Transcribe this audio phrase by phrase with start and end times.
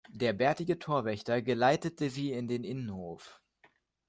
[0.15, 3.39] Der bärtige Torwächter geleitete sie in den Innenhof.